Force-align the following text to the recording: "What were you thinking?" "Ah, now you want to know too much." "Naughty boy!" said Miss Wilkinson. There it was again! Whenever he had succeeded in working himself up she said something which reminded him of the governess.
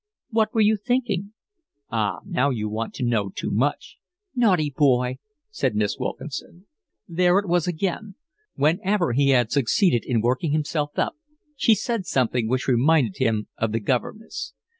"What 0.31 0.51
were 0.55 0.61
you 0.61 0.77
thinking?" 0.77 1.33
"Ah, 1.91 2.21
now 2.25 2.49
you 2.49 2.67
want 2.67 2.95
to 2.95 3.03
know 3.05 3.29
too 3.29 3.51
much." 3.51 3.97
"Naughty 4.33 4.73
boy!" 4.75 5.19
said 5.51 5.75
Miss 5.75 5.99
Wilkinson. 5.99 6.65
There 7.07 7.37
it 7.37 7.47
was 7.47 7.67
again! 7.67 8.15
Whenever 8.55 9.13
he 9.13 9.29
had 9.29 9.51
succeeded 9.51 10.03
in 10.03 10.19
working 10.21 10.53
himself 10.53 10.97
up 10.97 11.17
she 11.55 11.75
said 11.75 12.07
something 12.07 12.49
which 12.49 12.67
reminded 12.67 13.17
him 13.19 13.47
of 13.59 13.73
the 13.73 13.79
governess. 13.79 14.55